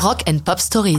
Rock 0.00 0.22
and 0.28 0.38
Pop 0.44 0.60
Stories. 0.60 0.98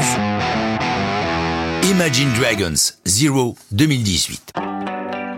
Imagine 1.89 2.33
Dragons 2.33 2.95
Zero 3.05 3.55
2018. 3.71 4.51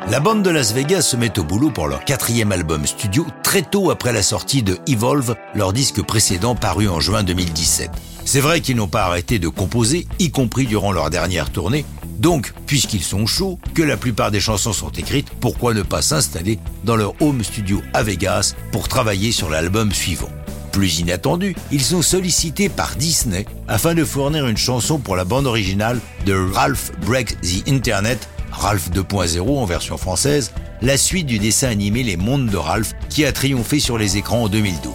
La 0.09 0.19
bande 0.19 0.41
de 0.41 0.49
Las 0.49 0.73
Vegas 0.73 1.04
se 1.04 1.15
met 1.15 1.38
au 1.38 1.44
boulot 1.44 1.70
pour 1.70 1.88
leur 1.88 2.04
quatrième 2.04 2.52
album 2.52 2.88
studio 2.88 3.28
très 3.44 3.62
tôt 3.62 3.92
après 3.92 4.13
la 4.13 4.24
sortie 4.24 4.63
de 4.63 4.79
Evolve, 4.88 5.36
leur 5.54 5.74
disque 5.74 6.02
précédent 6.02 6.55
paru 6.55 6.89
en 6.89 7.00
juin 7.00 7.21
2017. 7.21 7.92
C'est 8.26 8.39
vrai 8.39 8.61
qu'ils 8.61 8.77
n'ont 8.77 8.88
pas 8.88 9.04
arrêté 9.04 9.38
de 9.38 9.47
composer, 9.47 10.07
y 10.18 10.32
compris 10.32 10.66
durant 10.66 10.91
leur 10.91 11.12
dernière 11.12 11.52
tournée, 11.52 11.86
donc, 12.18 12.54
puisqu'ils 12.66 13.04
sont 13.04 13.28
chauds, 13.28 13.59
que 13.75 13.84
la 13.84 13.96
plupart 13.96 14.32
des 14.32 14.39
chansons 14.39 14.73
sont 14.73 14.91
écrites, 14.91 15.30
pourquoi 15.39 15.75
ne 15.75 15.84
pas 15.84 16.02
s'installer 16.02 16.57
dans 16.84 16.96
leur 16.96 17.14
home 17.21 17.43
studio 17.43 17.84
à 17.93 18.02
Vegas 18.02 18.55
pour 18.71 18.88
travailler 18.88 19.32
sur 19.32 19.52
l'album 19.52 19.91
suivant? 19.91 20.30
Plus 20.71 20.99
inattendu, 20.99 21.55
ils 21.71 21.81
sont 21.81 22.01
sollicités 22.01 22.69
par 22.69 22.95
Disney 22.95 23.45
afin 23.67 23.93
de 23.93 24.03
fournir 24.03 24.48
une 24.48 24.57
chanson 24.57 24.98
pour 24.98 25.16
la 25.16 25.25
bande 25.25 25.45
originale 25.45 25.99
de 26.25 26.34
Ralph 26.34 26.91
Breaks 27.05 27.39
the 27.41 27.67
Internet, 27.67 28.29
Ralph 28.52 28.89
2.0 28.91 29.41
en 29.41 29.65
version 29.65 29.98
française, 29.98 30.52
la 30.81 30.98
suite 30.98 31.27
du 31.27 31.39
dessin 31.39 31.70
animé 31.70 32.03
Les 32.03 32.17
Mondes 32.17 32.48
de 32.48 32.57
Ralph 32.57 32.93
qui 33.09 33.26
a 33.26 33.31
triomphé 33.31 33.79
sur 33.79 33.98
les 33.98 34.17
écrans 34.17 34.43
en 34.43 34.48
2012. 34.48 34.93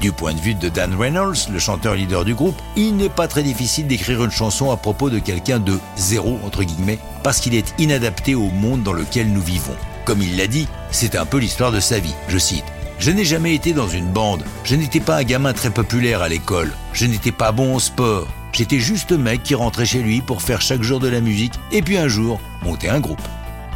Du 0.00 0.12
point 0.12 0.34
de 0.34 0.40
vue 0.40 0.54
de 0.54 0.68
Dan 0.68 0.94
Reynolds, 0.94 1.48
le 1.50 1.58
chanteur 1.58 1.94
leader 1.94 2.24
du 2.24 2.34
groupe, 2.34 2.60
il 2.76 2.96
n'est 2.96 3.08
pas 3.08 3.28
très 3.28 3.42
difficile 3.42 3.86
d'écrire 3.86 4.22
une 4.22 4.30
chanson 4.30 4.70
à 4.70 4.76
propos 4.76 5.08
de 5.08 5.18
quelqu'un 5.18 5.58
de 5.58 5.78
zéro, 5.96 6.38
entre 6.44 6.62
guillemets, 6.62 6.98
parce 7.22 7.40
qu'il 7.40 7.54
est 7.54 7.74
inadapté 7.78 8.34
au 8.34 8.50
monde 8.50 8.82
dans 8.82 8.92
lequel 8.92 9.32
nous 9.32 9.40
vivons. 9.40 9.76
Comme 10.04 10.20
il 10.20 10.36
l'a 10.36 10.46
dit, 10.46 10.68
c'est 10.90 11.16
un 11.16 11.24
peu 11.24 11.38
l'histoire 11.38 11.72
de 11.72 11.80
sa 11.80 11.98
vie. 11.98 12.14
Je 12.28 12.36
cite. 12.36 12.64
Je 12.98 13.10
n'ai 13.10 13.24
jamais 13.24 13.54
été 13.54 13.72
dans 13.72 13.88
une 13.88 14.10
bande. 14.10 14.44
Je 14.64 14.76
n'étais 14.76 15.00
pas 15.00 15.16
un 15.16 15.24
gamin 15.24 15.52
très 15.52 15.70
populaire 15.70 16.22
à 16.22 16.28
l'école. 16.28 16.72
Je 16.92 17.06
n'étais 17.06 17.32
pas 17.32 17.52
bon 17.52 17.74
au 17.74 17.80
sport. 17.80 18.28
J'étais 18.52 18.78
juste 18.78 19.12
mec 19.12 19.42
qui 19.42 19.54
rentrait 19.54 19.84
chez 19.84 20.00
lui 20.00 20.20
pour 20.20 20.40
faire 20.40 20.60
chaque 20.60 20.82
jour 20.82 21.00
de 21.00 21.08
la 21.08 21.20
musique 21.20 21.54
et 21.72 21.82
puis 21.82 21.96
un 21.98 22.08
jour 22.08 22.40
monter 22.62 22.88
un 22.88 23.00
groupe. 23.00 23.20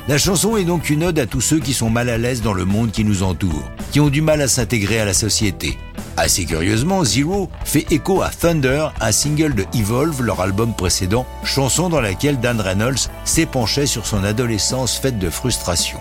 La 0.07 0.17
chanson 0.17 0.57
est 0.57 0.65
donc 0.65 0.89
une 0.89 1.05
ode 1.05 1.19
à 1.19 1.27
tous 1.27 1.42
ceux 1.42 1.59
qui 1.59 1.75
sont 1.75 1.91
mal 1.91 2.09
à 2.09 2.17
l'aise 2.17 2.41
dans 2.41 2.55
le 2.55 2.65
monde 2.65 2.92
qui 2.92 3.05
nous 3.05 3.23
entoure, 3.23 3.70
qui 3.91 4.01
ont 4.01 4.09
du 4.09 4.23
mal 4.23 4.41
à 4.41 4.48
s'intégrer 4.48 5.01
à 5.01 5.05
la 5.05 5.12
société. 5.12 5.77
Assez 6.17 6.47
curieusement, 6.47 7.05
Zero 7.05 7.51
fait 7.64 7.87
écho 7.92 8.23
à 8.23 8.31
Thunder, 8.31 8.89
un 9.01 9.12
single 9.12 9.55
de 9.55 9.67
Evolve, 9.75 10.23
leur 10.23 10.41
album 10.41 10.75
précédent, 10.75 11.27
chanson 11.45 11.89
dans 11.89 12.01
laquelle 12.01 12.41
Dan 12.41 12.61
Reynolds 12.61 13.11
s'épanchait 13.25 13.87
sur 13.87 14.07
son 14.07 14.25
adolescence 14.25 14.97
faite 14.97 15.19
de 15.19 15.29
frustration. 15.29 15.98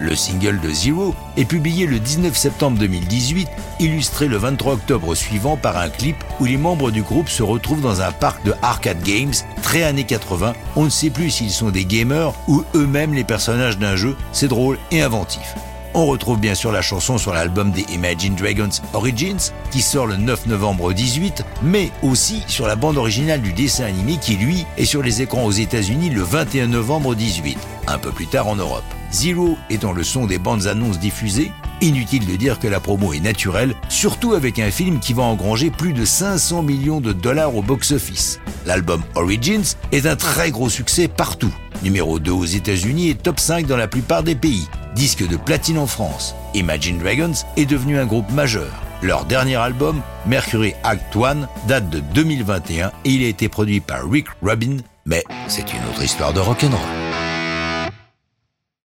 Le 0.00 0.16
single 0.16 0.58
de 0.60 0.70
Zero 0.70 1.14
est 1.36 1.44
publié 1.44 1.86
le 1.86 1.98
19 1.98 2.34
septembre 2.34 2.78
2018, 2.78 3.48
illustré 3.80 4.28
le 4.28 4.38
23 4.38 4.72
octobre 4.72 5.14
suivant 5.14 5.58
par 5.58 5.76
un 5.76 5.90
clip 5.90 6.16
où 6.40 6.46
les 6.46 6.56
membres 6.56 6.90
du 6.90 7.02
groupe 7.02 7.28
se 7.28 7.42
retrouvent 7.42 7.82
dans 7.82 8.00
un 8.00 8.10
parc 8.10 8.42
de 8.46 8.54
arcade 8.62 9.02
games 9.02 9.34
très 9.62 9.82
années 9.82 10.04
80. 10.04 10.54
On 10.76 10.84
ne 10.84 10.88
sait 10.88 11.10
plus 11.10 11.28
s'ils 11.28 11.50
sont 11.50 11.68
des 11.68 11.84
gamers 11.84 12.32
ou 12.48 12.64
eux-mêmes 12.74 13.12
les 13.12 13.24
personnages 13.24 13.78
d'un 13.78 13.94
jeu. 13.94 14.16
C'est 14.32 14.48
drôle 14.48 14.78
et 14.90 15.02
inventif. 15.02 15.54
On 15.92 16.06
retrouve 16.06 16.40
bien 16.40 16.54
sûr 16.54 16.72
la 16.72 16.82
chanson 16.82 17.18
sur 17.18 17.34
l'album 17.34 17.70
des 17.70 17.84
Imagine 17.92 18.36
Dragons 18.36 18.70
Origins, 18.94 19.50
qui 19.70 19.82
sort 19.82 20.06
le 20.06 20.16
9 20.16 20.46
novembre 20.46 20.94
18, 20.94 21.44
mais 21.62 21.90
aussi 22.02 22.42
sur 22.46 22.66
la 22.66 22.76
bande 22.76 22.96
originale 22.96 23.42
du 23.42 23.52
dessin 23.52 23.84
animé 23.84 24.16
qui, 24.16 24.36
lui, 24.36 24.64
est 24.78 24.86
sur 24.86 25.02
les 25.02 25.20
écrans 25.20 25.44
aux 25.44 25.50
États-Unis 25.50 26.08
le 26.08 26.22
21 26.22 26.68
novembre 26.68 27.14
18, 27.14 27.58
un 27.88 27.98
peu 27.98 28.12
plus 28.12 28.28
tard 28.28 28.46
en 28.46 28.56
Europe. 28.56 28.84
Zero 29.12 29.58
étant 29.70 29.92
le 29.92 30.04
son 30.04 30.26
des 30.26 30.38
bandes 30.38 30.66
annonces 30.66 30.98
diffusées, 30.98 31.50
inutile 31.80 32.26
de 32.26 32.36
dire 32.36 32.58
que 32.58 32.68
la 32.68 32.80
promo 32.80 33.12
est 33.12 33.20
naturelle, 33.20 33.74
surtout 33.88 34.34
avec 34.34 34.58
un 34.58 34.70
film 34.70 35.00
qui 35.00 35.12
va 35.12 35.22
engranger 35.22 35.70
plus 35.70 35.92
de 35.92 36.04
500 36.04 36.62
millions 36.62 37.00
de 37.00 37.12
dollars 37.12 37.54
au 37.56 37.62
box-office. 37.62 38.40
L'album 38.66 39.02
Origins 39.14 39.74
est 39.92 40.06
un 40.06 40.16
très 40.16 40.50
gros 40.50 40.68
succès 40.68 41.08
partout. 41.08 41.52
Numéro 41.82 42.18
2 42.18 42.30
aux 42.30 42.44
États-Unis 42.44 43.08
et 43.08 43.14
top 43.14 43.40
5 43.40 43.66
dans 43.66 43.76
la 43.76 43.88
plupart 43.88 44.22
des 44.22 44.34
pays. 44.34 44.68
Disque 44.94 45.26
de 45.26 45.36
platine 45.36 45.78
en 45.78 45.86
France. 45.86 46.34
Imagine 46.54 46.98
Dragons 46.98 47.32
est 47.56 47.66
devenu 47.66 47.98
un 47.98 48.06
groupe 48.06 48.30
majeur. 48.30 48.70
Leur 49.02 49.24
dernier 49.24 49.56
album, 49.56 50.02
Mercury 50.26 50.74
Act 50.84 51.16
1, 51.16 51.48
date 51.66 51.88
de 51.88 52.00
2021 52.00 52.92
et 53.04 53.10
il 53.10 53.24
a 53.24 53.28
été 53.28 53.48
produit 53.48 53.80
par 53.80 54.08
Rick 54.08 54.26
Rubin, 54.42 54.76
mais 55.06 55.24
c'est 55.48 55.72
une 55.72 55.88
autre 55.90 56.02
histoire 56.02 56.34
de 56.34 56.40
rock'n'roll. 56.40 57.09